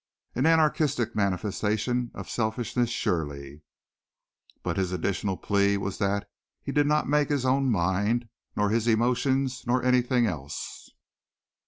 An 0.33 0.47
anarchistic 0.47 1.13
manifestation 1.15 2.09
of 2.15 2.27
selfishness 2.27 2.89
surely; 2.89 3.61
but 4.63 4.75
his 4.77 4.91
additional 4.91 5.37
plea 5.37 5.77
was 5.77 5.99
that 5.99 6.27
he 6.63 6.71
did 6.71 6.87
not 6.87 7.07
make 7.07 7.29
his 7.29 7.45
own 7.45 7.69
mind, 7.69 8.27
nor 8.55 8.71
his 8.71 8.87
emotions, 8.87 9.63
nor 9.67 9.83
anything 9.83 10.25
else. 10.25 10.89